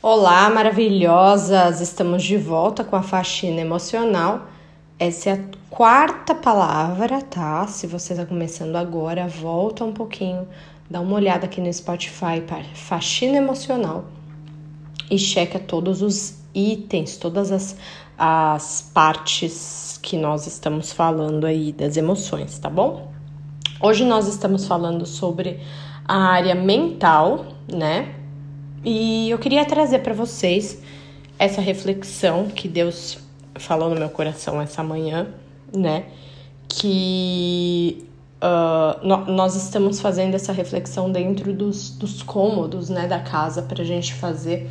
[0.00, 1.80] Olá, maravilhosas!
[1.80, 4.46] Estamos de volta com a faxina emocional.
[4.96, 7.66] Essa é a quarta palavra, tá?
[7.66, 10.46] Se você está começando agora, volta um pouquinho,
[10.88, 14.04] dá uma olhada aqui no Spotify para faxina emocional
[15.10, 17.76] e checa todos os itens, todas as,
[18.16, 23.10] as partes que nós estamos falando aí das emoções, tá bom?
[23.82, 25.58] Hoje nós estamos falando sobre
[26.06, 28.14] a área mental, né?
[28.84, 30.80] E eu queria trazer para vocês
[31.38, 33.18] essa reflexão que Deus
[33.56, 35.28] falou no meu coração essa manhã,
[35.74, 36.04] né?
[36.68, 38.06] Que
[38.42, 43.86] uh, nós estamos fazendo essa reflexão dentro dos, dos cômodos, né, da casa, para a
[43.86, 44.68] gente fazer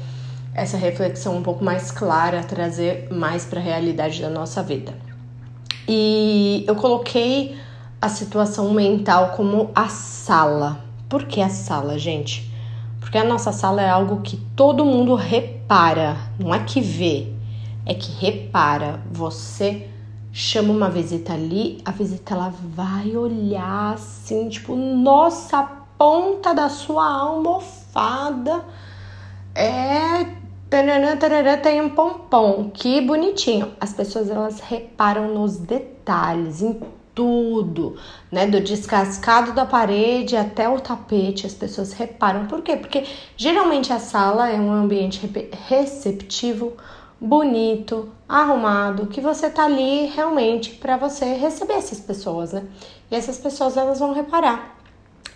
[0.53, 4.93] essa reflexão um pouco mais clara, trazer mais para a realidade da nossa vida.
[5.87, 7.55] E eu coloquei
[8.01, 10.83] a situação mental como a sala.
[11.07, 12.46] Por que a sala, gente?
[13.07, 17.31] Porque a nossa sala é algo que todo mundo repara, não é que vê,
[17.85, 18.99] é que repara.
[19.09, 19.87] Você
[20.33, 25.63] chama uma visita ali, a visita ela vai olhar assim, tipo, nossa, a
[25.97, 28.65] ponta da sua almofada
[29.55, 30.25] é
[30.69, 33.71] tarará, tarará, tem um pompom, que bonitinho.
[33.79, 36.77] As pessoas elas reparam nos detalhes, em
[37.17, 37.95] tudo,
[38.31, 38.45] né?
[38.45, 42.45] Do descascado da parede até o tapete, as pessoas reparam.
[42.45, 42.77] Por quê?
[42.77, 45.27] Porque geralmente a sala é um ambiente
[45.67, 46.73] receptivo,
[47.19, 52.63] bonito, arrumado, que você tá ali realmente para você receber essas pessoas, né?
[53.09, 54.77] E essas pessoas elas vão reparar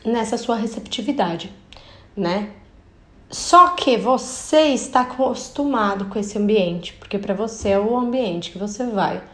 [0.06, 1.52] nessa sua receptividade,
[2.16, 2.52] né?
[3.28, 8.60] Só que você está acostumado com esse ambiente, porque para você é o ambiente que
[8.60, 9.31] você vai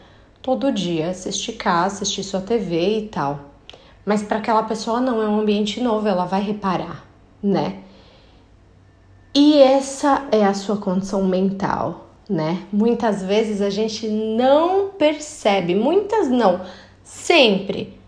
[0.48, 3.38] todo dia, assistir casa, assistir sua TV e tal.
[4.02, 7.04] Mas para aquela pessoa não é um ambiente novo, ela vai reparar,
[7.42, 7.80] né?
[9.34, 12.62] E essa é a sua condição mental, né?
[12.72, 16.62] Muitas vezes a gente não percebe, muitas não,
[17.04, 18.00] sempre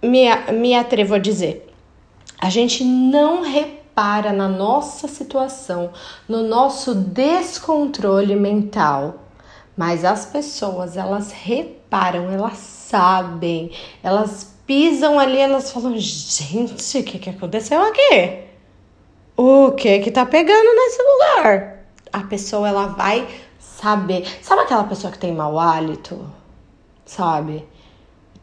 [0.00, 1.68] me, me atrevo a dizer,
[2.38, 5.90] a gente não repara na nossa situação,
[6.28, 9.25] no nosso descontrole mental
[9.76, 13.70] mas as pessoas, elas reparam, elas sabem,
[14.02, 18.44] elas pisam ali, elas falam: gente, o que, que aconteceu aqui?
[19.36, 21.84] O que que tá pegando nesse lugar?
[22.10, 23.28] A pessoa, ela vai
[23.58, 24.26] saber.
[24.40, 26.24] Sabe aquela pessoa que tem mau hálito?
[27.04, 27.68] Sabe?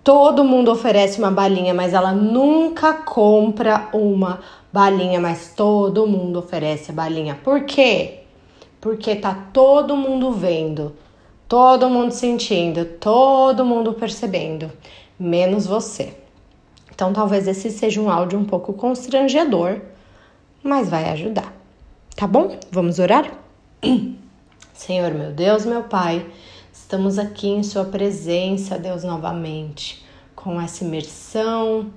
[0.04, 4.40] Todo mundo oferece uma balinha, mas ela nunca compra uma
[4.72, 7.40] balinha, mas todo mundo oferece a balinha.
[7.44, 8.20] Por quê?
[8.80, 10.94] Porque tá todo mundo vendo
[11.56, 14.72] Todo mundo sentindo, todo mundo percebendo,
[15.19, 16.18] menos você.
[16.91, 19.80] Então talvez esse seja um áudio um pouco constrangedor,
[20.63, 21.53] mas vai ajudar.
[22.16, 22.58] Tá bom?
[22.72, 23.31] Vamos orar?
[24.74, 26.25] Senhor, meu Deus, meu Pai,
[26.74, 30.03] estamos aqui em Sua presença, Deus, novamente,
[30.36, 31.92] com essa imersão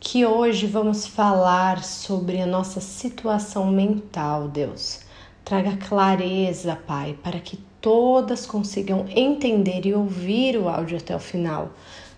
[0.00, 5.00] que hoje vamos falar sobre a nossa situação mental, Deus.
[5.44, 11.72] Traga clareza, Pai, para que todas consigam entender e ouvir o áudio até o final.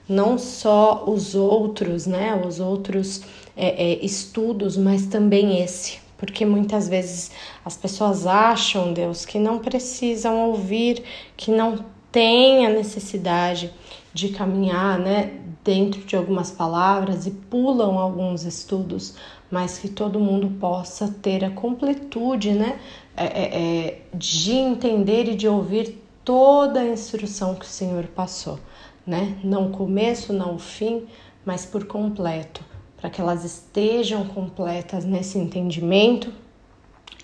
[0.06, 2.40] Não só os outros, né?
[2.46, 3.22] Os outros
[3.56, 5.98] é, é, estudos, mas também esse.
[6.18, 7.30] Porque muitas vezes
[7.64, 11.02] as pessoas acham, Deus, que não precisam ouvir,
[11.36, 13.72] que não tem a necessidade
[14.12, 15.40] de caminhar, né?
[15.64, 19.14] Dentro de algumas palavras e pulam alguns estudos,
[19.50, 22.78] mas que todo mundo possa ter a completude, né?
[23.16, 28.58] É, é, é, de entender e de ouvir toda a instrução que o Senhor passou,
[29.06, 29.38] né?
[29.44, 31.06] Não o começo, não o fim,
[31.44, 32.64] mas por completo,
[32.96, 36.32] para que elas estejam completas nesse entendimento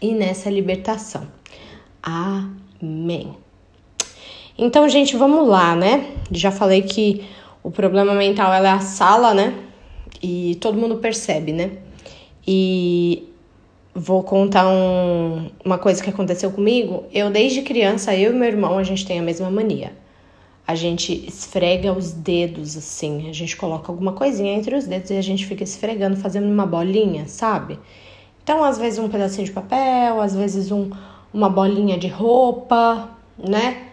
[0.00, 1.26] e nessa libertação.
[2.02, 3.36] Amém.
[4.56, 6.14] Então, gente, vamos lá, né?
[6.30, 7.26] Já falei que
[7.62, 9.58] o problema mental é a sala, né?
[10.22, 11.78] E todo mundo percebe, né?
[12.46, 13.29] E
[13.94, 17.04] vou contar um, uma coisa que aconteceu comigo.
[17.12, 19.92] Eu, desde criança, eu e meu irmão, a gente tem a mesma mania.
[20.66, 25.16] A gente esfrega os dedos assim, a gente coloca alguma coisinha entre os dedos e
[25.16, 27.78] a gente fica esfregando, fazendo uma bolinha, sabe?
[28.42, 30.90] Então, às vezes um pedacinho de papel, às vezes um,
[31.34, 33.88] uma bolinha de roupa, né?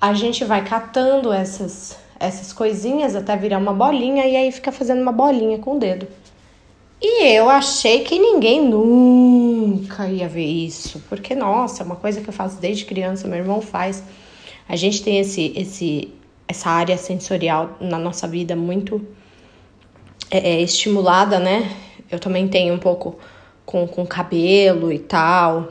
[0.00, 5.02] A gente vai catando essas, essas coisinhas até virar uma bolinha e aí fica fazendo
[5.02, 6.06] uma bolinha com o dedo.
[7.06, 12.30] E eu achei que ninguém nunca ia ver isso, porque nossa, é uma coisa que
[12.30, 14.02] eu faço desde criança, meu irmão faz.
[14.66, 16.14] A gente tem esse, esse,
[16.48, 19.06] essa área sensorial na nossa vida muito
[20.30, 21.76] é, é, estimulada, né?
[22.10, 23.18] Eu também tenho um pouco
[23.66, 25.68] com, com cabelo e tal.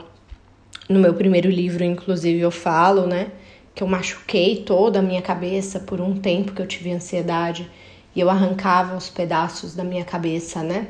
[0.88, 3.32] No meu primeiro livro, inclusive, eu falo, né,
[3.74, 7.68] que eu machuquei toda a minha cabeça por um tempo que eu tive ansiedade
[8.14, 10.86] e eu arrancava os pedaços da minha cabeça, né?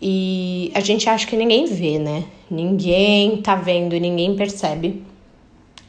[0.00, 2.24] E a gente acha que ninguém vê, né?
[2.50, 5.02] Ninguém tá vendo ninguém percebe.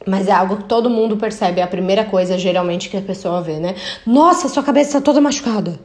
[0.06, 3.42] Mas é algo que todo mundo percebe, é a primeira coisa geralmente que a pessoa
[3.42, 3.76] vê, né?
[4.06, 5.80] Nossa, sua cabeça tá toda machucada.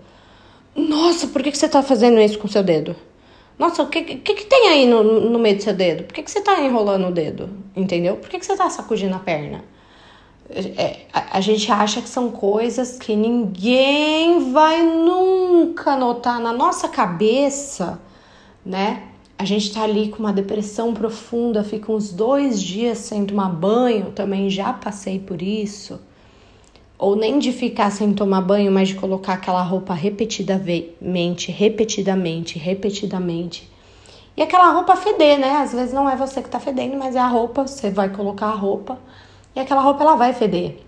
[0.75, 2.97] Nossa, por que, que você tá fazendo isso com seu dedo?
[3.59, 6.05] Nossa, o que, que, que tem aí no, no meio do seu dedo?
[6.05, 7.49] Por que, que você tá enrolando o dedo?
[7.75, 8.17] Entendeu?
[8.17, 9.65] Por que, que você tá sacudindo a perna?
[10.51, 16.89] É, a, a, gente acha que são coisas que ninguém vai nunca notar na nossa
[16.89, 18.01] cabeça,
[18.67, 19.05] né?
[19.39, 24.11] A gente tá ali com uma depressão profunda, fica uns dois dias sem tomar banho,
[24.11, 26.01] também já passei por isso.
[26.99, 33.71] Ou nem de ficar sem tomar banho, mas de colocar aquela roupa repetidamente, repetidamente, repetidamente.
[34.35, 35.59] E aquela roupa feder, né?
[35.59, 38.47] Às vezes não é você que tá fedendo, mas é a roupa, você vai colocar
[38.47, 38.99] a roupa
[39.55, 40.86] e aquela roupa ela vai feder.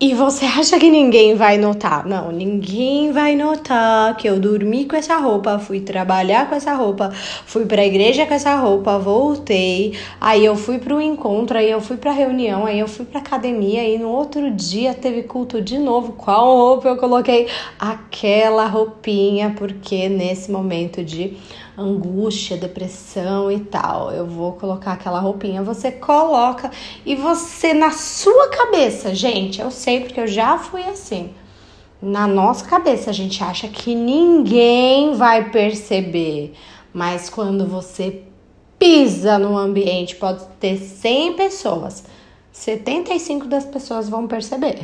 [0.00, 2.06] E você acha que ninguém vai notar?
[2.06, 7.10] Não, ninguém vai notar que eu dormi com essa roupa, fui trabalhar com essa roupa,
[7.12, 11.68] fui para a igreja com essa roupa, voltei, aí eu fui para o encontro, aí
[11.68, 15.60] eu fui para reunião, aí eu fui para academia e no outro dia teve culto
[15.60, 16.12] de novo.
[16.12, 17.48] Qual roupa eu coloquei?
[17.76, 21.36] Aquela roupinha, porque nesse momento de
[21.78, 24.10] angústia, depressão e tal.
[24.10, 26.70] Eu vou colocar aquela roupinha, você coloca
[27.06, 31.30] e você na sua cabeça, gente, eu sei porque eu já fui assim.
[32.00, 36.54] Na nossa cabeça a gente acha que ninguém vai perceber,
[36.92, 38.22] mas quando você
[38.78, 42.04] pisa no ambiente, pode ter 100 pessoas,
[42.52, 44.78] 75 das pessoas vão perceber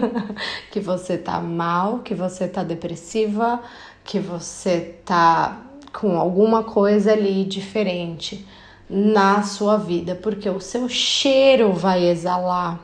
[0.70, 3.60] que você tá mal, que você tá depressiva,
[4.04, 5.62] que você tá
[5.92, 8.46] com alguma coisa ali diferente
[8.88, 12.80] na sua vida, porque o seu cheiro vai exalar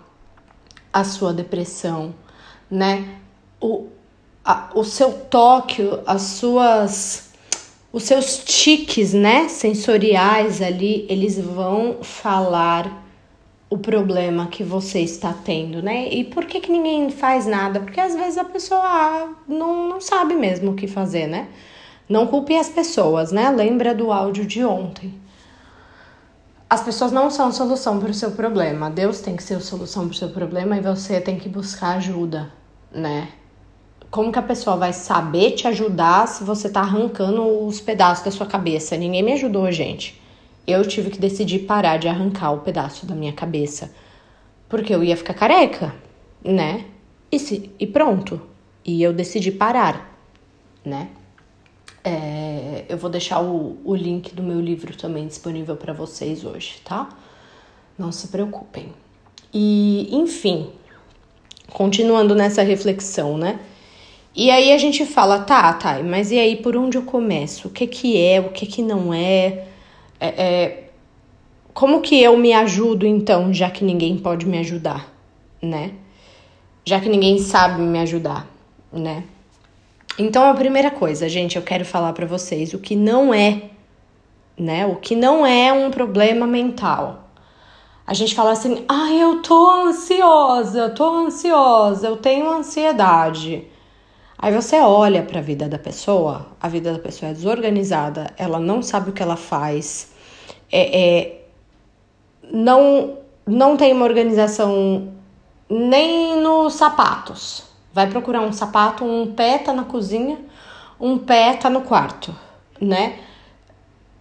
[0.92, 2.14] a sua depressão,
[2.70, 3.18] né?
[3.60, 3.88] O,
[4.44, 7.28] a, o seu toque, as suas
[7.90, 13.04] os seus tiques, né, sensoriais ali, eles vão falar
[13.70, 16.08] o problema que você está tendo, né?
[16.08, 17.80] E por que, que ninguém faz nada?
[17.80, 21.48] Porque às vezes a pessoa não, não sabe mesmo o que fazer, né?
[22.08, 23.50] Não culpe as pessoas, né?
[23.50, 25.14] Lembra do áudio de ontem.
[26.70, 28.90] As pessoas não são solução para o seu problema.
[28.90, 31.96] Deus tem que ser a solução para o seu problema e você tem que buscar
[31.96, 32.50] ajuda,
[32.90, 33.28] né?
[34.10, 38.30] Como que a pessoa vai saber te ajudar se você tá arrancando os pedaços da
[38.30, 38.96] sua cabeça?
[38.96, 40.18] Ninguém me ajudou, gente.
[40.66, 43.92] Eu tive que decidir parar de arrancar o pedaço da minha cabeça.
[44.66, 45.94] Porque eu ia ficar careca,
[46.42, 46.86] né?
[47.30, 48.40] E, se, e pronto.
[48.82, 50.18] E eu decidi parar,
[50.82, 51.08] né?
[52.04, 56.80] É, eu vou deixar o, o link do meu livro também disponível para vocês hoje,
[56.84, 57.08] tá?
[57.98, 58.92] Não se preocupem.
[59.52, 60.70] E, enfim,
[61.72, 63.60] continuando nessa reflexão, né?
[64.34, 67.68] E aí a gente fala, tá, tá, mas e aí por onde eu começo?
[67.68, 69.66] O que que é, o que que não é?
[70.20, 70.84] é, é
[71.74, 75.14] como que eu me ajudo então, já que ninguém pode me ajudar,
[75.62, 75.92] né?
[76.84, 78.48] Já que ninguém sabe me ajudar,
[78.92, 79.22] né?
[80.18, 83.70] Então, a primeira coisa, gente, eu quero falar para vocês o que não é,
[84.58, 84.84] né?
[84.84, 87.30] O que não é um problema mental.
[88.04, 93.68] A gente fala assim: "Ah, eu tô ansiosa, tô ansiosa, eu tenho ansiedade".
[94.38, 98.58] Aí você olha para a vida da pessoa, a vida da pessoa é desorganizada, ela
[98.58, 100.12] não sabe o que ela faz,
[100.70, 101.40] é, é
[102.52, 105.12] não não tem uma organização
[105.70, 107.64] nem nos sapatos,
[107.98, 110.38] Vai procurar um sapato, um pé tá na cozinha,
[111.00, 112.32] um pé tá no quarto,
[112.80, 113.18] né?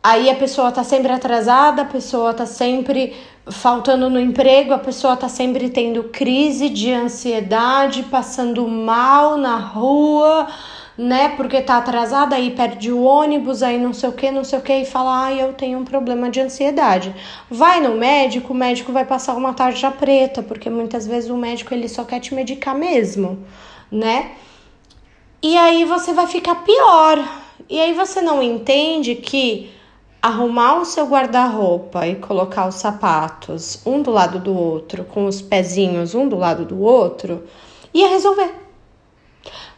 [0.01, 3.15] Aí a pessoa tá sempre atrasada, a pessoa tá sempre
[3.51, 10.47] faltando no emprego, a pessoa tá sempre tendo crise de ansiedade, passando mal na rua,
[10.97, 11.29] né?
[11.29, 14.61] Porque tá atrasada, aí perde o ônibus, aí não sei o que, não sei o
[14.61, 17.13] que, e fala, ah, eu tenho um problema de ansiedade.
[17.49, 21.73] Vai no médico, o médico vai passar uma tarja preta, porque muitas vezes o médico
[21.73, 23.45] ele só quer te medicar mesmo,
[23.91, 24.31] né?
[25.41, 27.23] E aí você vai ficar pior.
[27.69, 29.69] E aí você não entende que
[30.21, 35.41] arrumar o seu guarda-roupa e colocar os sapatos um do lado do outro, com os
[35.41, 37.43] pezinhos um do lado do outro,
[37.93, 38.66] ia resolver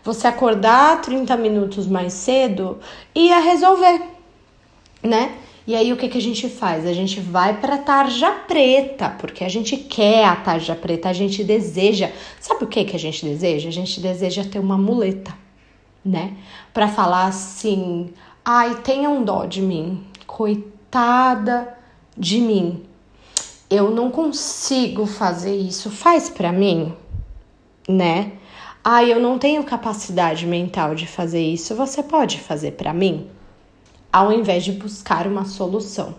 [0.03, 2.79] você acordar 30 minutos mais cedo
[3.13, 4.01] ia resolver,
[5.03, 5.37] né?
[5.67, 6.85] E aí o que, que a gente faz?
[6.87, 11.43] A gente vai para tarja preta, porque a gente quer a tarja preta, a gente
[11.43, 12.11] deseja.
[12.39, 13.69] Sabe o que que a gente deseja?
[13.69, 15.31] A gente deseja ter uma muleta,
[16.03, 16.33] né?
[16.73, 18.11] Para falar assim:
[18.43, 21.77] "Ai, tenha um dó de mim, coitada
[22.17, 22.83] de mim.
[23.69, 26.95] Eu não consigo fazer isso, faz para mim,
[27.87, 28.31] né?
[28.83, 33.27] Ah, eu não tenho capacidade mental de fazer isso, você pode fazer para mim?
[34.11, 36.15] Ao invés de buscar uma solução.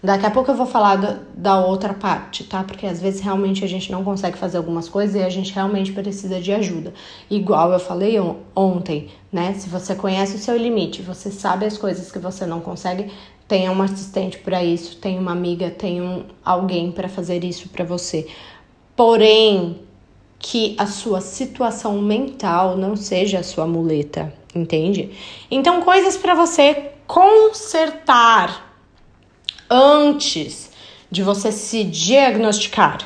[0.00, 2.62] Daqui a pouco eu vou falar da, da, outra parte, tá?
[2.62, 5.90] Porque às vezes realmente a gente não consegue fazer algumas coisas e a gente realmente
[5.90, 6.94] precisa de ajuda.
[7.28, 8.14] Igual eu falei
[8.54, 9.54] ontem, né?
[9.54, 13.12] Se você conhece o seu limite, você sabe as coisas que você não consegue,
[13.48, 17.84] tenha um assistente para isso, tenha uma amiga, tenha um, alguém para fazer isso para
[17.84, 18.28] você.
[18.94, 19.80] Porém,
[20.38, 25.10] que a sua situação mental não seja a sua muleta, entende?
[25.50, 28.72] Então, coisas para você consertar
[29.68, 30.70] antes
[31.10, 32.98] de você se diagnosticar.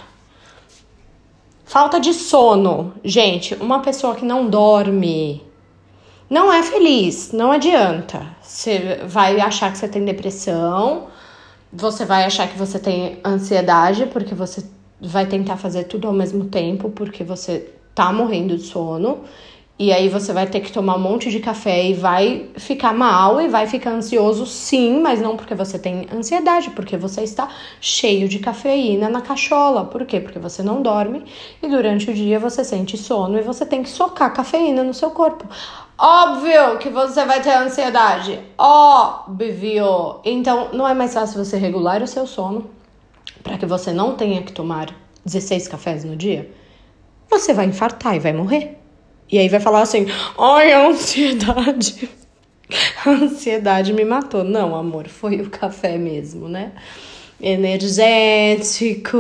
[1.64, 2.92] Falta de sono.
[3.02, 5.42] Gente, uma pessoa que não dorme
[6.28, 8.26] não é feliz, não adianta.
[8.42, 11.08] Você vai achar que você tem depressão,
[11.72, 14.62] você vai achar que você tem ansiedade, porque você
[15.02, 19.20] vai tentar fazer tudo ao mesmo tempo, porque você tá morrendo de sono.
[19.78, 23.40] E aí você vai ter que tomar um monte de café e vai ficar mal
[23.40, 27.48] e vai ficar ansioso, sim, mas não porque você tem ansiedade, porque você está
[27.80, 29.84] cheio de cafeína na cachola.
[29.86, 30.20] Por quê?
[30.20, 31.24] Porque você não dorme
[31.60, 35.10] e durante o dia você sente sono e você tem que socar cafeína no seu
[35.10, 35.48] corpo.
[35.98, 38.38] Óbvio que você vai ter ansiedade.
[38.56, 40.20] Óbvio.
[40.24, 42.81] Então, não é mais fácil você regular o seu sono
[43.42, 46.50] para que você não tenha que tomar 16 cafés no dia?
[47.30, 48.78] Você vai infartar e vai morrer.
[49.30, 50.06] E aí vai falar assim:
[50.38, 52.08] ai, a ansiedade.
[53.04, 54.42] A ansiedade me matou.
[54.42, 56.72] Não, amor, foi o café mesmo, né?
[57.38, 59.10] Energético,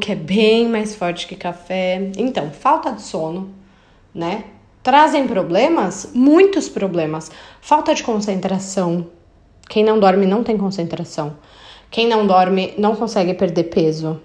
[0.00, 2.12] que é bem mais forte que café.
[2.16, 3.52] Então, falta de sono,
[4.14, 4.44] né?
[4.82, 7.32] Trazem problemas, muitos problemas.
[7.60, 9.08] Falta de concentração.
[9.68, 11.36] Quem não dorme não tem concentração.
[11.90, 14.20] Quem não dorme não consegue perder peso.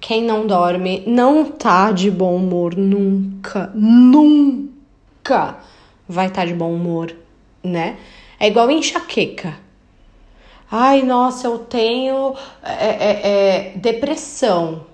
[0.00, 5.58] Quem não dorme não tá de bom humor nunca, nunca
[6.08, 7.14] vai estar tá de bom humor,
[7.62, 7.96] né?
[8.38, 9.58] É igual enxaqueca.
[10.70, 14.84] Ai, nossa, eu tenho é, é, é, depressão.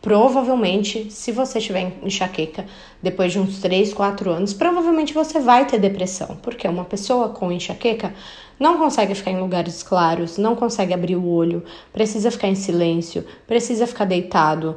[0.00, 2.66] Provavelmente, se você tiver enxaqueca
[3.02, 7.50] depois de uns 3, 4 anos, provavelmente você vai ter depressão, porque uma pessoa com
[7.50, 8.14] enxaqueca
[8.58, 13.24] não consegue ficar em lugares claros, não consegue abrir o olho, precisa ficar em silêncio,
[13.46, 14.76] precisa ficar deitado,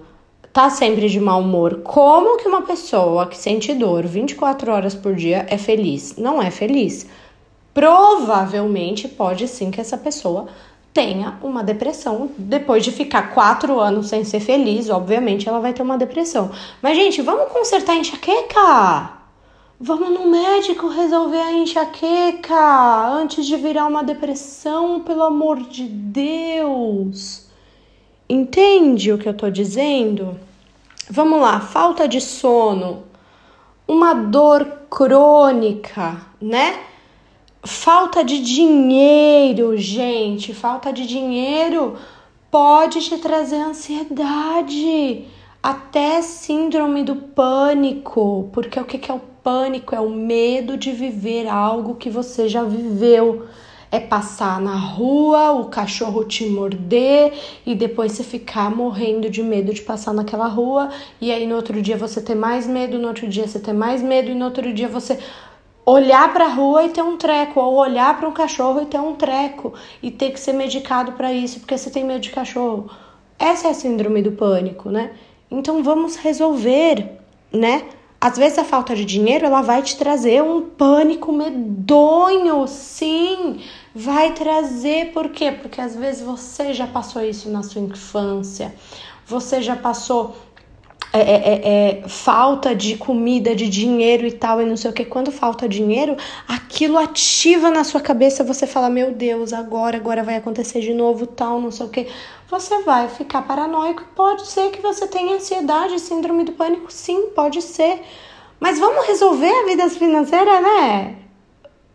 [0.51, 1.81] tá sempre de mau humor.
[1.83, 6.15] Como que uma pessoa que sente dor 24 horas por dia é feliz?
[6.17, 7.07] Não é feliz.
[7.73, 10.47] Provavelmente pode sim que essa pessoa
[10.91, 12.31] tenha uma depressão.
[12.35, 16.49] Depois de ficar quatro anos sem ser feliz, obviamente ela vai ter uma depressão.
[16.81, 19.16] Mas, gente, vamos consertar a enxaqueca?
[19.79, 27.47] Vamos no médico resolver a enxaqueca antes de virar uma depressão, pelo amor de Deus.
[28.27, 30.35] Entende o que eu tô dizendo?
[31.07, 33.03] Vamos lá, falta de sono,
[33.87, 36.79] uma dor crônica, né?
[37.63, 41.95] Falta de dinheiro, gente, falta de dinheiro
[42.49, 45.27] pode te trazer ansiedade,
[45.61, 51.47] até síndrome do pânico, porque o que é o pânico é o medo de viver
[51.47, 53.45] algo que você já viveu.
[53.89, 57.31] É passar na rua, o cachorro te morder
[57.65, 60.89] e depois você ficar morrendo de medo de passar naquela rua.
[61.21, 64.01] E aí no outro dia você ter mais medo, no outro dia você ter mais
[64.03, 65.17] medo, e no outro dia você
[65.85, 68.99] olhar para a rua e ter um treco, ou olhar para um cachorro e ter
[68.99, 69.73] um treco,
[70.03, 72.89] e ter que ser medicado para isso porque você tem medo de cachorro.
[73.39, 75.11] Essa é a síndrome do pânico, né?
[75.49, 77.11] Então vamos resolver,
[77.49, 77.83] né?
[78.19, 83.61] Às vezes a falta de dinheiro ela vai te trazer um pânico medonho, sim,
[83.93, 85.51] vai trazer por quê?
[85.51, 88.73] Porque às vezes você já passou isso na sua infância,
[89.25, 90.35] você já passou
[91.13, 95.05] é, é, é, falta de comida, de dinheiro e tal, e não sei o que.
[95.05, 100.35] Quando falta dinheiro, aquilo ativa na sua cabeça, você fala: Meu Deus, agora, agora vai
[100.35, 102.07] acontecer de novo, tal, não sei o que
[102.49, 104.03] você vai ficar paranoico.
[104.15, 108.01] Pode ser que você tenha ansiedade, síndrome do pânico, sim, pode ser.
[108.59, 111.15] Mas vamos resolver a vida financeira, né?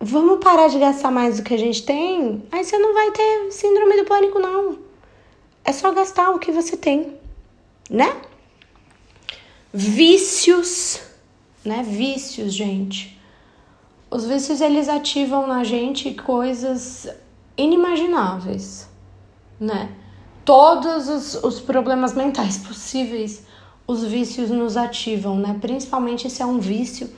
[0.01, 2.43] Vamos parar de gastar mais do que a gente tem?
[2.51, 4.79] Aí você não vai ter síndrome do pânico, não.
[5.65, 7.17] É só gastar o que você tem,
[7.89, 8.13] né?
[9.73, 11.01] Vícios,
[11.65, 11.83] né?
[11.83, 13.19] Vícios, gente.
[14.11, 17.09] Os vícios eles ativam na gente coisas
[17.57, 18.89] inimagináveis,
[19.59, 19.89] né?
[20.45, 23.47] todos os, os problemas mentais possíveis,
[23.87, 25.57] os vícios nos ativam, né?
[25.61, 27.11] Principalmente se é um vício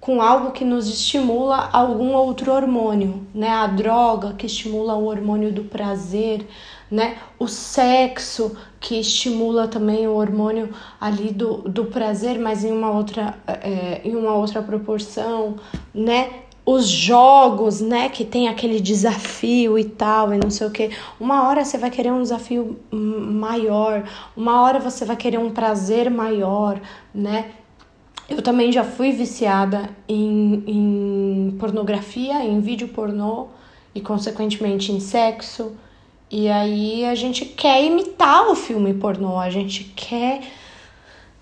[0.00, 3.50] com algo que nos estimula algum outro hormônio, né?
[3.50, 6.46] A droga que estimula o hormônio do prazer,
[6.90, 7.18] né?
[7.38, 13.38] O sexo que estimula também o hormônio ali do, do prazer, mas em uma outra
[13.46, 15.56] é, em uma outra proporção,
[15.94, 16.30] né?
[16.64, 20.90] Os jogos, né, que tem aquele desafio e tal, e não sei o que.
[21.18, 24.04] Uma hora você vai querer um desafio maior,
[24.36, 26.78] uma hora você vai querer um prazer maior,
[27.14, 27.52] né?
[28.28, 33.46] Eu também já fui viciada em, em pornografia, em vídeo pornô
[33.94, 35.72] e, consequentemente, em sexo.
[36.30, 40.42] E aí a gente quer imitar o filme pornô, a gente quer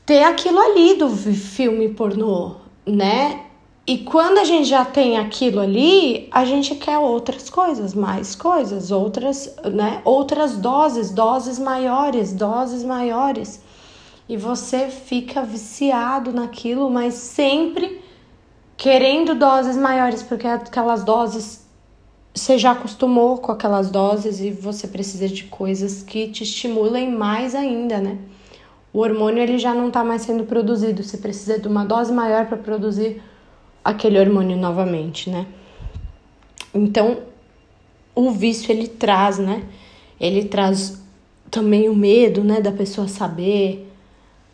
[0.05, 3.43] ter aquilo ali do filme pornô, né?
[3.87, 8.91] E quando a gente já tem aquilo ali, a gente quer outras coisas, mais coisas,
[8.91, 10.01] outras, né?
[10.05, 13.65] Outras doses, doses maiores, doses maiores
[14.29, 18.03] e você fica viciado naquilo, mas sempre
[18.77, 21.66] querendo doses maiores, porque aquelas doses
[22.37, 27.55] você já acostumou com aquelas doses e você precisa de coisas que te estimulem mais
[27.55, 28.19] ainda, né?
[28.93, 32.45] O hormônio ele já não está mais sendo produzido, você precisa de uma dose maior
[32.45, 33.23] para produzir
[33.83, 35.47] aquele hormônio novamente, né?
[36.75, 37.23] Então,
[38.15, 39.65] o vício ele traz, né?
[40.21, 41.03] Ele traz
[41.51, 43.91] também o medo, né, da pessoa saber,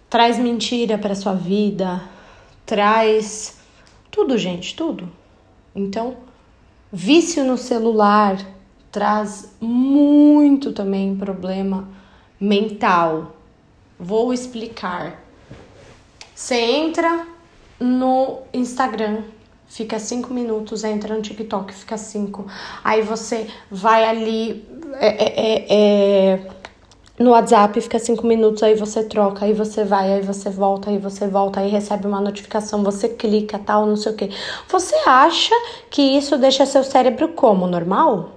[0.08, 2.00] traz mentira para sua vida,
[2.64, 3.58] traz
[4.08, 5.08] tudo, gente, tudo.
[5.74, 6.16] Então,
[6.92, 8.36] vício no celular
[8.90, 11.88] traz muito também problema
[12.38, 13.34] mental.
[13.98, 15.22] Vou explicar.
[16.34, 17.26] Você entra
[17.80, 19.22] no Instagram,
[19.66, 22.46] fica cinco minutos, entra no TikTok, fica cinco.
[22.84, 24.68] Aí você vai ali.
[24.94, 26.61] É, é, é, é
[27.18, 30.98] no WhatsApp fica cinco minutos, aí você troca, aí você vai, aí você volta, aí
[30.98, 34.30] você volta, aí recebe uma notificação, você clica, tal, não sei o que.
[34.68, 35.54] Você acha
[35.90, 37.66] que isso deixa seu cérebro como?
[37.66, 38.30] Normal?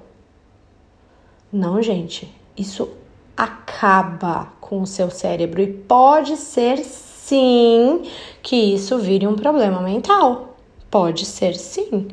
[1.52, 2.30] Não, gente.
[2.58, 2.90] Isso
[3.36, 8.04] acaba com o seu cérebro e pode ser sim
[8.42, 10.58] que isso vire um problema mental.
[10.92, 12.08] Pode ser sim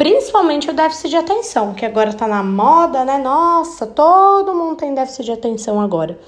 [0.00, 3.18] principalmente o déficit de atenção, que agora tá na moda, né?
[3.18, 6.18] Nossa, todo mundo tem déficit de atenção agora.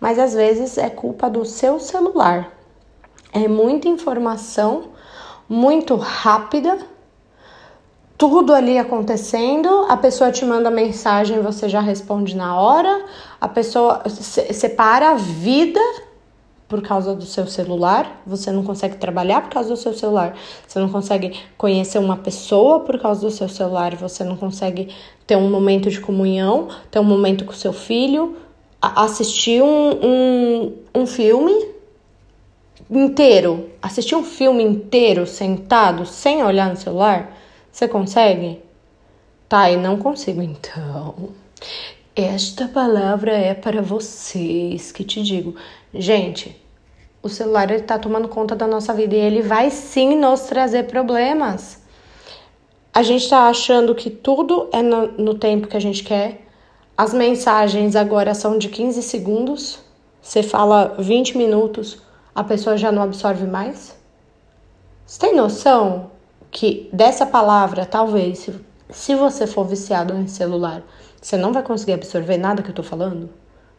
[0.00, 2.50] Mas às vezes é culpa do seu celular.
[3.30, 4.84] É muita informação,
[5.46, 6.78] muito rápida,
[8.16, 13.04] tudo ali acontecendo, a pessoa te manda mensagem, você já responde na hora,
[13.38, 15.82] a pessoa separa a vida
[16.68, 20.78] por causa do seu celular, você não consegue trabalhar por causa do seu celular, você
[20.78, 24.94] não consegue conhecer uma pessoa por causa do seu celular, você não consegue
[25.26, 28.36] ter um momento de comunhão, ter um momento com seu filho,
[28.80, 31.68] assistir um, um, um filme
[32.90, 37.34] inteiro, assistir um filme inteiro sentado sem olhar no celular,
[37.72, 38.60] você consegue?
[39.48, 41.30] Tá, e não consigo então.
[42.20, 45.54] Esta palavra é para vocês que te digo.
[45.94, 46.60] Gente,
[47.22, 50.88] o celular ele tá tomando conta da nossa vida e ele vai sim nos trazer
[50.88, 51.80] problemas.
[52.92, 56.44] A gente está achando que tudo é no, no tempo que a gente quer.
[56.96, 59.78] As mensagens agora são de 15 segundos.
[60.20, 62.02] Você fala 20 minutos,
[62.34, 63.96] a pessoa já não absorve mais.
[65.06, 66.10] Você tem noção
[66.50, 68.54] que dessa palavra, talvez, se,
[68.90, 70.82] se você for viciado em celular,
[71.20, 73.28] você não vai conseguir absorver nada que eu tô falando?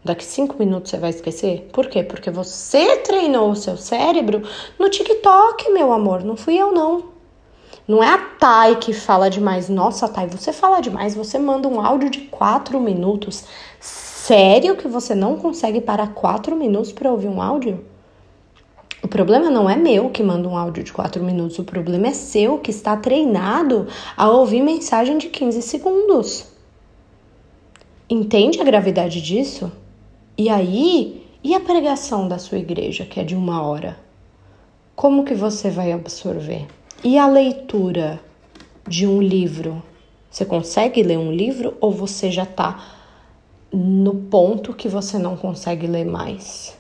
[0.04, 1.70] Daqui cinco minutos você vai esquecer?
[1.74, 2.04] Por quê?
[2.04, 4.44] Porque você treinou o seu cérebro
[4.78, 6.24] no TikTok, meu amor.
[6.24, 7.04] Não fui eu, não.
[7.88, 9.68] Não é a Thay que fala demais.
[9.68, 11.16] Nossa, Thay, você fala demais.
[11.16, 13.44] Você manda um áudio de quatro minutos.
[13.80, 17.84] Sério que você não consegue parar quatro minutos para ouvir um áudio?
[19.02, 21.58] O problema não é meu que manda um áudio de quatro minutos.
[21.58, 26.59] O problema é seu que está treinado a ouvir mensagem de 15 segundos.
[28.12, 29.72] Entende a gravidade disso?
[30.36, 34.00] E aí, e a pregação da sua igreja, que é de uma hora?
[34.96, 36.66] Como que você vai absorver?
[37.04, 38.20] E a leitura
[38.88, 39.84] de um livro?
[40.28, 42.84] Você consegue ler um livro ou você já está
[43.72, 46.76] no ponto que você não consegue ler mais?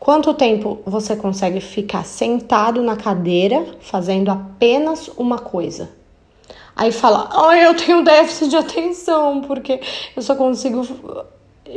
[0.00, 5.99] Quanto tempo você consegue ficar sentado na cadeira fazendo apenas uma coisa?
[6.80, 9.82] Aí fala, ai, eu tenho déficit de atenção, porque
[10.16, 10.82] eu só consigo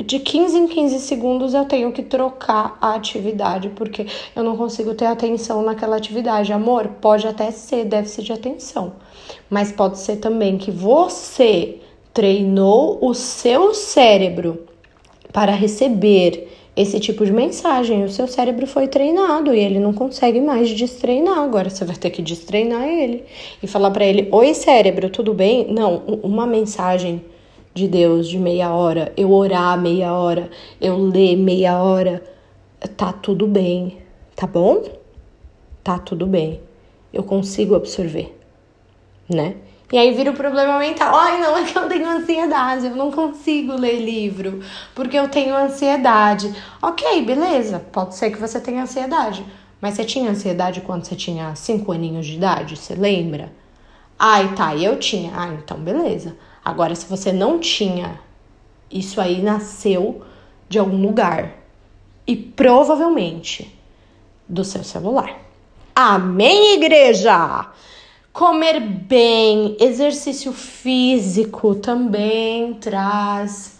[0.01, 4.93] de 15 em 15 segundos eu tenho que trocar a atividade, porque eu não consigo
[4.93, 6.53] ter atenção naquela atividade.
[6.53, 8.93] Amor, pode até ser déficit de atenção,
[9.49, 11.81] mas pode ser também que você
[12.13, 14.65] treinou o seu cérebro
[15.33, 18.03] para receber esse tipo de mensagem.
[18.03, 21.39] O seu cérebro foi treinado e ele não consegue mais destreinar.
[21.39, 23.23] Agora você vai ter que destreinar ele
[23.61, 25.71] e falar para ele: Oi, cérebro, tudo bem?
[25.71, 27.23] Não, uma mensagem
[27.73, 32.23] de Deus de meia hora, eu orar meia hora, eu ler meia hora,
[32.95, 33.97] tá tudo bem,
[34.35, 34.83] tá bom?
[35.83, 36.59] Tá tudo bem.
[37.11, 38.35] Eu consigo absorver,
[39.27, 39.55] né?
[39.93, 41.13] E aí vira o problema mental.
[41.15, 44.59] Ai, não, é que eu tenho ansiedade, eu não consigo ler livro
[44.95, 46.51] porque eu tenho ansiedade.
[46.81, 49.45] Ok, beleza, pode ser que você tenha ansiedade.
[49.79, 52.75] Mas você tinha ansiedade quando você tinha 5 aninhos de idade?
[52.75, 53.53] Você lembra?
[54.17, 55.31] Ai, tá, eu tinha.
[55.35, 56.35] Ah, então beleza.
[56.65, 58.19] Agora, se você não tinha,
[58.89, 60.23] isso aí nasceu
[60.67, 61.51] de algum lugar.
[62.25, 63.79] E provavelmente
[64.49, 65.37] do seu celular.
[65.95, 67.67] Amém, igreja?
[68.33, 73.77] Comer bem, exercício físico também traz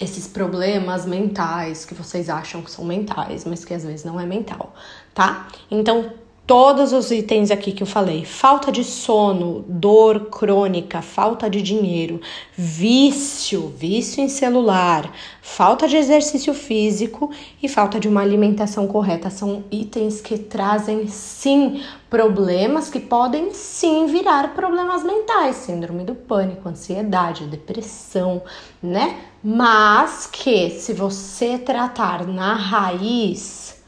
[0.00, 4.24] esses problemas mentais que vocês acham que são mentais, mas que às vezes não é
[4.24, 4.74] mental,
[5.12, 5.48] tá?
[5.70, 6.14] Então,
[6.48, 12.22] todos os itens aqui que eu falei: falta de sono, dor crônica, falta de dinheiro,
[12.56, 17.30] vício, vício em celular, falta de exercício físico
[17.62, 19.28] e falta de uma alimentação correta.
[19.28, 26.66] São itens que trazem sim problemas que podem sim virar problemas mentais, síndrome do pânico,
[26.66, 28.40] ansiedade, depressão,
[28.82, 29.18] né?
[29.44, 33.82] Mas que se você tratar na raiz,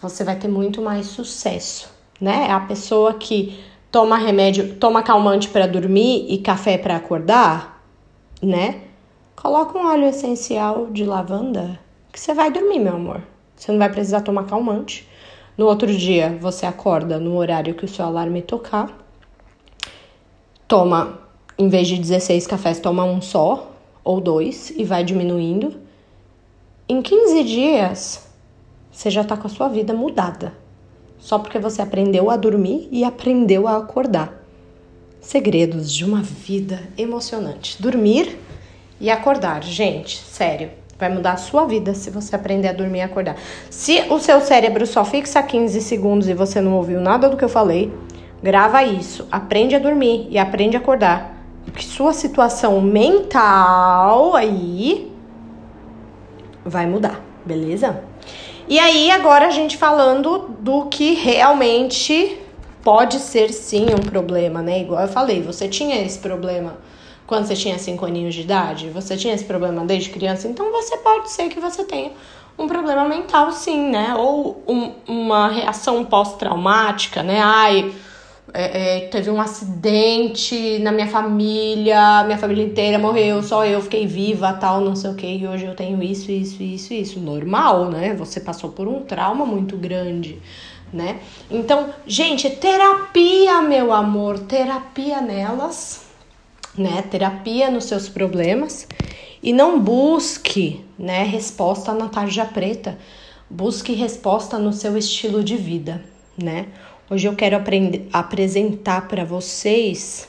[0.00, 2.46] você vai ter muito mais sucesso né?
[2.48, 3.58] É a pessoa que
[3.90, 7.82] toma remédio, toma calmante para dormir e café para acordar,
[8.42, 8.82] né?
[9.36, 11.78] Coloca um óleo essencial de lavanda
[12.12, 13.22] que você vai dormir, meu amor.
[13.54, 15.08] Você não vai precisar tomar calmante.
[15.56, 18.96] No outro dia, você acorda no horário que o seu alarme tocar.
[20.66, 21.20] Toma,
[21.56, 23.70] em vez de 16 cafés, toma um só
[24.04, 25.76] ou dois e vai diminuindo.
[26.88, 28.28] Em 15 dias,
[28.90, 30.52] você já tá com a sua vida mudada
[31.18, 34.42] só porque você aprendeu a dormir e aprendeu a acordar.
[35.20, 37.80] Segredos de uma vida emocionante.
[37.82, 38.38] Dormir
[39.00, 40.70] e acordar, gente, sério.
[40.98, 43.36] Vai mudar a sua vida se você aprender a dormir e acordar.
[43.70, 47.44] Se o seu cérebro só fixa 15 segundos e você não ouviu nada do que
[47.44, 47.92] eu falei,
[48.42, 49.26] grava isso.
[49.30, 51.36] Aprende a dormir e aprende a acordar.
[51.64, 55.12] Porque sua situação mental aí
[56.64, 58.02] vai mudar, beleza?
[58.68, 62.38] E aí, agora a gente falando do que realmente
[62.84, 64.82] pode ser sim um problema, né?
[64.82, 66.76] Igual eu falei, você tinha esse problema
[67.26, 70.98] quando você tinha 5 aninhos de idade, você tinha esse problema desde criança, então você
[70.98, 72.12] pode ser que você tenha
[72.58, 74.14] um problema mental, sim, né?
[74.14, 77.40] Ou um, uma reação pós-traumática, né?
[77.42, 77.90] Ai
[78.54, 84.06] é, é, teve um acidente na minha família, minha família inteira morreu, só eu fiquei
[84.06, 87.20] viva, tal, não sei o que, e hoje eu tenho isso, isso, isso, isso.
[87.20, 88.14] Normal, né?
[88.14, 90.40] Você passou por um trauma muito grande,
[90.92, 91.18] né?
[91.50, 96.06] Então, gente, terapia, meu amor, terapia nelas,
[96.76, 97.02] né?
[97.10, 98.86] Terapia nos seus problemas
[99.42, 102.98] e não busque, né, resposta na tarja preta.
[103.48, 106.02] Busque resposta no seu estilo de vida,
[106.36, 106.66] né?
[107.10, 107.56] Hoje eu quero
[108.12, 110.28] apresentar para vocês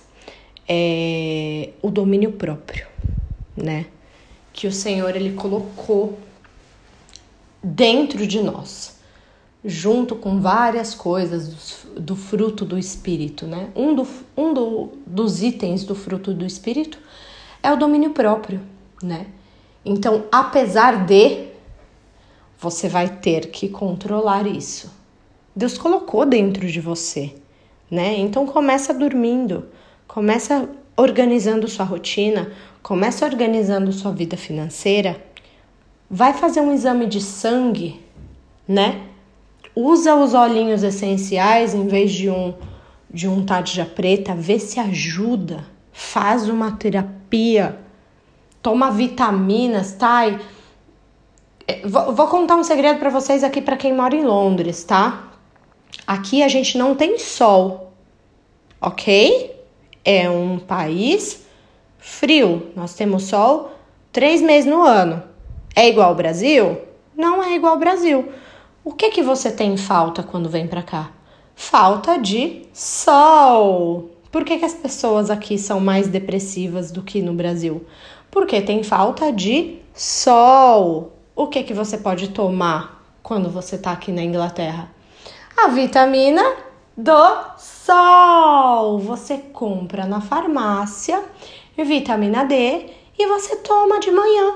[0.65, 2.87] é, o domínio próprio,
[3.53, 3.87] né?
[4.53, 6.17] Que o Senhor ele colocou
[7.61, 8.97] dentro de nós,
[9.65, 13.71] junto com várias coisas do, do fruto do Espírito, né?
[13.75, 16.97] Um, do, um do, dos itens do fruto do Espírito
[17.61, 18.61] é o domínio próprio,
[19.03, 19.25] né?
[19.83, 21.49] Então, apesar de,
[22.57, 24.97] você vai ter que controlar isso
[25.59, 27.35] Deus colocou dentro de você,
[27.91, 28.17] né?
[28.17, 29.65] Então começa dormindo,
[30.07, 32.49] começa organizando sua rotina,
[32.81, 35.21] começa organizando sua vida financeira,
[36.09, 37.99] vai fazer um exame de sangue,
[38.65, 39.01] né?
[39.75, 42.53] Usa os olhinhos essenciais em vez de um
[43.11, 47.77] de um tarja preta, vê se ajuda, faz uma terapia,
[48.61, 50.25] toma vitaminas, tá?
[50.25, 50.39] E,
[51.67, 55.28] é, vou, vou contar um segredo para vocês aqui para quem mora em Londres, tá?
[56.05, 57.93] Aqui a gente não tem sol,
[58.81, 59.55] ok?
[60.03, 61.45] É um país
[61.97, 62.71] frio.
[62.75, 63.71] Nós temos sol
[64.11, 65.21] três meses no ano.
[65.75, 66.77] É igual ao Brasil?
[67.15, 68.31] Não é igual ao Brasil.
[68.83, 71.11] O que que você tem falta quando vem para cá?
[71.55, 74.09] Falta de sol.
[74.31, 77.85] Por que, que as pessoas aqui são mais depressivas do que no Brasil?
[78.31, 81.13] Porque tem falta de sol.
[81.35, 84.89] O que que você pode tomar quando você está aqui na Inglaterra?
[85.65, 86.55] A vitamina
[86.95, 87.11] do
[87.57, 88.97] sol.
[88.99, 91.21] Você compra na farmácia
[91.77, 92.85] vitamina D
[93.17, 94.55] e você toma de manhã.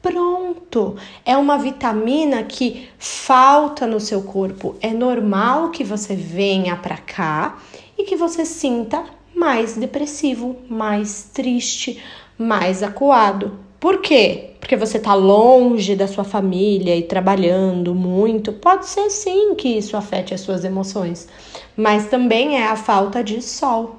[0.00, 0.96] Pronto.
[1.24, 4.76] É uma vitamina que falta no seu corpo.
[4.80, 7.58] É normal que você venha para cá
[7.98, 9.04] e que você sinta
[9.34, 12.00] mais depressivo, mais triste,
[12.38, 13.65] mais acuado.
[13.78, 14.54] Por quê?
[14.58, 18.52] Porque você está longe da sua família e trabalhando muito.
[18.52, 21.28] Pode ser sim que isso afete as suas emoções,
[21.76, 23.96] mas também é a falta de sol.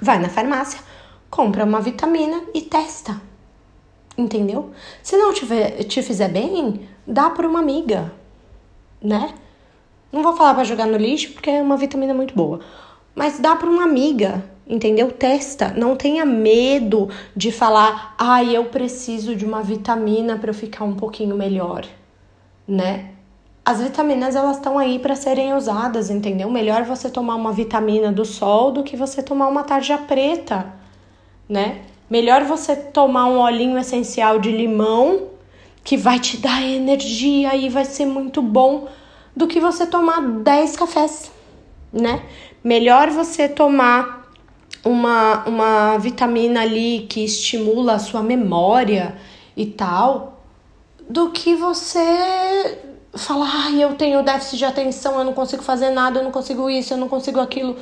[0.00, 0.80] Vai na farmácia,
[1.30, 3.20] compra uma vitamina e testa.
[4.16, 4.70] Entendeu?
[5.02, 8.12] Se não tiver, te fizer bem, dá para uma amiga,
[9.02, 9.34] né?
[10.12, 12.60] Não vou falar para jogar no lixo porque é uma vitamina muito boa,
[13.14, 15.10] mas dá para uma amiga, entendeu?
[15.10, 20.54] Testa, não tenha medo de falar, ai, ah, eu preciso de uma vitamina para eu
[20.54, 21.86] ficar um pouquinho melhor,
[22.66, 23.10] né?
[23.64, 26.50] As vitaminas elas estão aí para serem usadas, entendeu?
[26.50, 30.66] Melhor você tomar uma vitamina do sol do que você tomar uma tarja preta,
[31.48, 31.80] né?
[32.10, 35.28] Melhor você tomar um olhinho essencial de limão
[35.82, 38.86] que vai te dar energia e vai ser muito bom
[39.34, 41.32] do que você tomar 10 cafés,
[41.92, 42.22] né?
[42.62, 44.23] Melhor você tomar
[44.84, 49.16] uma, uma vitamina ali que estimula a sua memória
[49.56, 50.42] e tal,
[51.08, 52.78] do que você
[53.14, 56.68] falar, ai, eu tenho déficit de atenção, eu não consigo fazer nada, eu não consigo
[56.68, 57.76] isso, eu não consigo aquilo.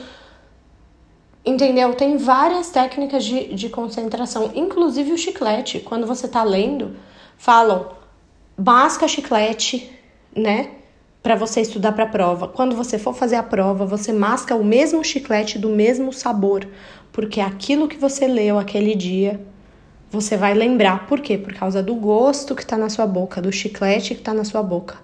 [1.45, 1.95] Entendeu?
[1.95, 5.81] Tem várias técnicas de, de concentração, inclusive o chiclete.
[5.81, 6.97] Quando você tá lendo,
[7.37, 7.91] falam
[8.57, 9.91] masca chiclete,
[10.37, 10.82] né?
[11.23, 12.49] Para você estudar para a prova.
[12.49, 16.67] Quando você for fazer a prova, você masca o mesmo chiclete do mesmo sabor,
[17.13, 19.41] porque aquilo que você leu aquele dia,
[20.11, 21.07] você vai lembrar.
[21.07, 21.39] Por quê?
[21.39, 24.63] Por causa do gosto que tá na sua boca, do chiclete que tá na sua
[24.63, 24.97] boca.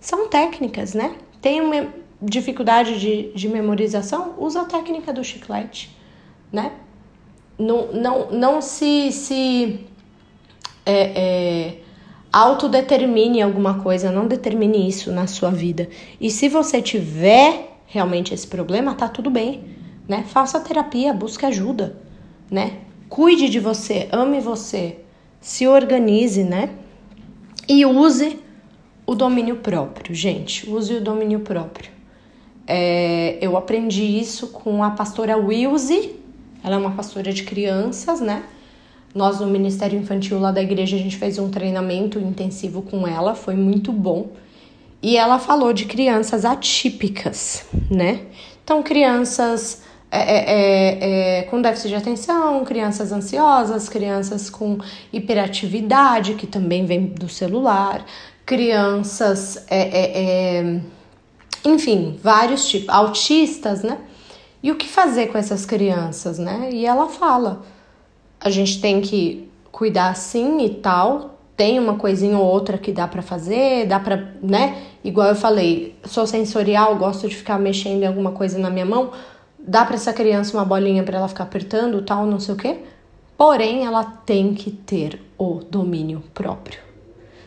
[0.00, 1.16] São técnicas, né?
[1.42, 1.88] Tem uma
[2.22, 5.94] dificuldade de, de memorização, usa a técnica do chiclete,
[6.52, 6.72] né?
[7.58, 9.80] Não, não, não se, se
[10.84, 11.78] é, é,
[12.38, 15.88] autodetermine alguma coisa, não determine isso na sua vida.
[16.20, 19.64] E se você tiver realmente esse problema, tá tudo bem,
[20.06, 20.22] né?
[20.28, 21.96] Faça terapia, busque ajuda,
[22.50, 22.78] né?
[23.08, 24.98] Cuide de você, ame você,
[25.40, 26.70] se organize, né?
[27.66, 28.38] E use
[29.06, 30.68] o domínio próprio, gente.
[30.68, 31.90] Use o domínio próprio.
[32.66, 36.16] É, eu aprendi isso com a pastora Wilze,
[36.62, 38.42] ela é uma pastora de crianças, né?
[39.16, 43.34] Nós no Ministério Infantil lá da igreja a gente fez um treinamento intensivo com ela,
[43.34, 44.26] foi muito bom.
[45.02, 48.26] E ela falou de crianças atípicas, né?
[48.62, 54.76] Então, crianças é, é, é, é com déficit de atenção, crianças ansiosas, crianças com
[55.10, 58.04] hiperatividade, que também vem do celular,
[58.44, 60.80] crianças é, é,
[61.64, 63.96] enfim, vários tipos, autistas, né?
[64.62, 66.68] E o que fazer com essas crianças, né?
[66.70, 67.64] E ela fala:
[68.46, 73.08] a gente tem que cuidar sim e tal, tem uma coisinha ou outra que dá
[73.08, 74.82] para fazer, dá para, né?
[75.02, 79.10] Igual eu falei, sou sensorial, gosto de ficar mexendo em alguma coisa na minha mão,
[79.58, 82.78] dá para essa criança uma bolinha para ela ficar apertando, tal, não sei o quê.
[83.36, 86.86] Porém, ela tem que ter o domínio próprio.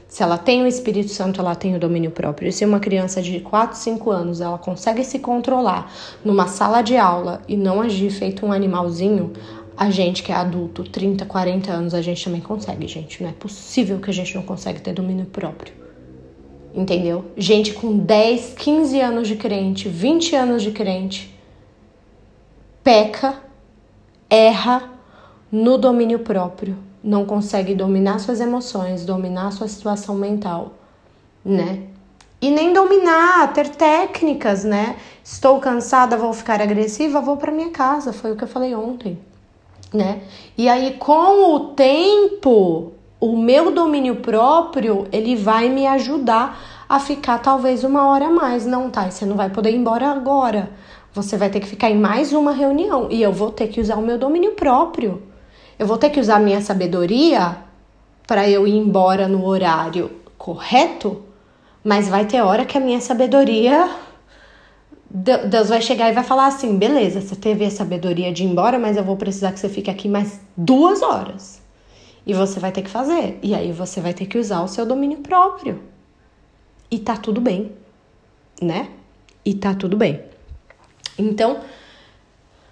[0.10, 2.50] Se ela tem o Espírito Santo, ela tem o domínio próprio.
[2.50, 5.92] E se uma criança de 4, 5 anos ela consegue se controlar
[6.26, 9.34] numa sala de aula e não agir feito um animalzinho,
[9.80, 13.24] a gente que é adulto, 30, 40 anos, a gente também consegue, gente.
[13.24, 15.74] Não é possível que a gente não consegue ter domínio próprio.
[16.76, 17.32] Entendeu?
[17.38, 21.34] Gente com 10, 15 anos de crente, 20 anos de crente,
[22.84, 23.42] peca,
[24.30, 24.92] erra
[25.50, 30.74] no domínio próprio não consegue dominar suas emoções, dominar sua situação mental,
[31.44, 31.84] né?
[32.42, 34.98] E nem dominar, ter técnicas, né?
[35.24, 39.18] Estou cansada, vou ficar agressiva, vou para minha casa, foi o que eu falei ontem,
[39.94, 40.22] né?
[40.58, 47.38] E aí com o tempo, o meu domínio próprio, ele vai me ajudar a ficar
[47.40, 49.10] talvez uma hora a mais, não tá?
[49.10, 50.72] Você não vai poder ir embora agora.
[51.14, 53.96] Você vai ter que ficar em mais uma reunião e eu vou ter que usar
[53.96, 55.22] o meu domínio próprio.
[55.78, 57.58] Eu vou ter que usar minha sabedoria
[58.28, 61.24] para eu ir embora no horário correto,
[61.84, 63.90] mas vai ter hora que a minha sabedoria
[65.12, 68.78] Deus vai chegar e vai falar assim: beleza, você teve a sabedoria de ir embora,
[68.78, 71.62] mas eu vou precisar que você fique aqui mais duas horas.
[72.26, 73.40] E você vai ter que fazer.
[73.42, 75.82] E aí você vai ter que usar o seu domínio próprio.
[76.92, 77.72] E tá tudo bem,
[78.62, 78.90] né?
[79.44, 80.22] E tá tudo bem.
[81.18, 81.62] Então,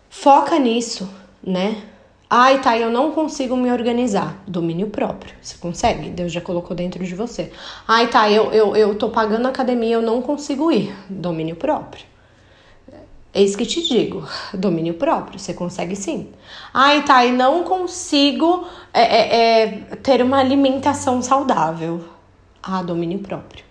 [0.10, 1.10] foca nisso,
[1.44, 1.82] né?
[2.30, 4.44] Ai, tá, eu não consigo me organizar.
[4.46, 5.34] Domínio próprio.
[5.42, 6.10] Você consegue?
[6.10, 7.52] Deus já colocou dentro de você.
[7.88, 10.94] Ai, tá, eu, eu, eu tô pagando academia, eu não consigo ir.
[11.10, 12.06] Domínio próprio.
[13.38, 16.32] Eis que te digo, domínio próprio, você consegue sim.
[16.74, 22.04] Ai, tá, e não consigo é, é, é, ter uma alimentação saudável.
[22.64, 23.64] Ah, domínio próprio.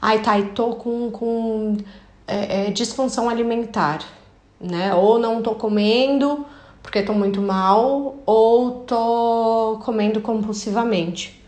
[0.00, 1.76] Ai, tá, e tô com, com
[2.26, 4.02] é, é, disfunção alimentar,
[4.58, 4.94] né?
[4.94, 6.46] Ou não tô comendo
[6.82, 11.38] porque tô muito mal, ou tô comendo compulsivamente.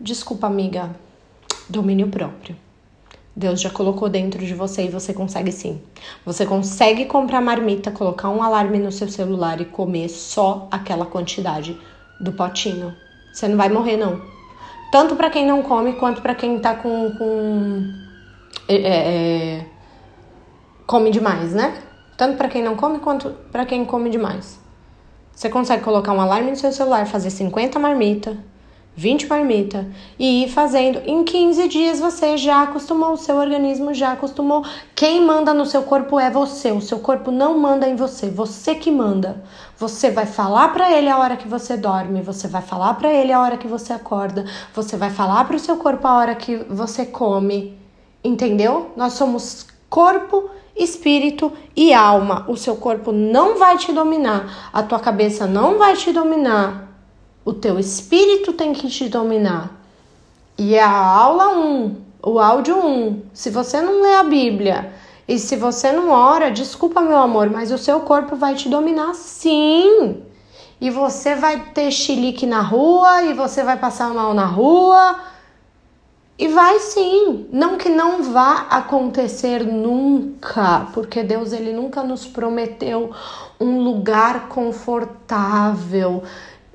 [0.00, 0.96] Desculpa, amiga.
[1.68, 2.56] Domínio próprio.
[3.34, 5.80] Deus já colocou dentro de você e você consegue sim.
[6.26, 11.78] Você consegue comprar marmita, colocar um alarme no seu celular e comer só aquela quantidade
[12.20, 12.94] do potinho.
[13.32, 14.20] Você não vai morrer, não.
[14.90, 17.12] Tanto para quem não come quanto para quem tá com.
[17.16, 17.92] com
[18.68, 19.66] é, é, é
[20.86, 21.80] come demais, né?
[22.16, 24.58] Tanto para quem não come quanto para quem come demais.
[25.32, 28.36] Você consegue colocar um alarme no seu celular, fazer 50 marmitas
[29.00, 29.86] 20 marmita
[30.18, 31.00] e ir fazendo.
[31.06, 34.62] Em 15 dias você já acostumou, o seu organismo já acostumou.
[34.94, 36.70] Quem manda no seu corpo é você.
[36.70, 39.42] O seu corpo não manda em você, você que manda.
[39.78, 43.32] Você vai falar para ele a hora que você dorme, você vai falar para ele
[43.32, 46.56] a hora que você acorda, você vai falar para o seu corpo a hora que
[46.68, 47.78] você come.
[48.22, 48.90] Entendeu?
[48.94, 52.44] Nós somos corpo, espírito e alma.
[52.48, 56.89] O seu corpo não vai te dominar, a tua cabeça não vai te dominar
[57.44, 59.70] o teu espírito tem que te dominar.
[60.58, 63.22] E é a aula 1, o áudio 1.
[63.32, 64.92] Se você não lê a Bíblia
[65.26, 69.14] e se você não ora, desculpa meu amor, mas o seu corpo vai te dominar
[69.14, 70.22] sim.
[70.80, 75.18] E você vai ter chilique na rua e você vai passar mal na rua.
[76.38, 83.10] E vai sim, não que não vá acontecer nunca, porque Deus ele nunca nos prometeu
[83.60, 86.22] um lugar confortável,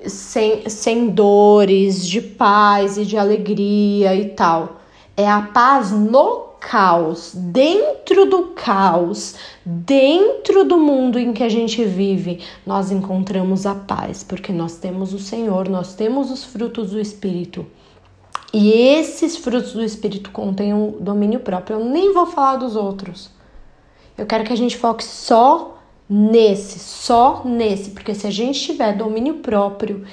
[0.08, 4.80] sem, sem dores, de paz e de alegria e tal.
[5.16, 11.84] É a paz no caos, dentro do caos, dentro do mundo em que a gente
[11.84, 17.00] vive, nós encontramos a paz, porque nós temos o Senhor, nós temos os frutos do
[17.00, 17.64] Espírito.
[18.52, 21.78] E esses frutos do Espírito contêm o domínio próprio.
[21.78, 23.30] Eu nem vou falar dos outros.
[24.16, 25.75] Eu quero que a gente foque só
[26.08, 30.04] nesse, só nesse, porque se a gente tiver domínio próprio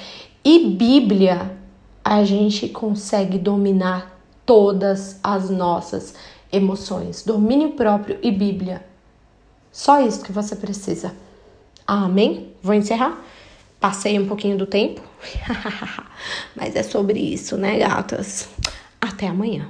[0.43, 1.58] e Bíblia,
[2.03, 6.15] a gente consegue dominar todas as nossas
[6.51, 7.23] emoções.
[7.23, 8.86] Domínio próprio e Bíblia.
[9.71, 11.15] Só isso que você precisa.
[11.88, 12.53] Amém?
[12.62, 13.23] Vou encerrar.
[13.79, 15.01] Passei um pouquinho do tempo,
[16.56, 18.47] mas é sobre isso, né, gatas?
[19.01, 19.69] Até amanhã.